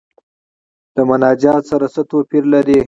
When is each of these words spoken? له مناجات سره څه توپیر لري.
له 0.95 1.01
مناجات 1.09 1.63
سره 1.71 1.85
څه 1.93 2.01
توپیر 2.11 2.43
لري. 2.53 2.79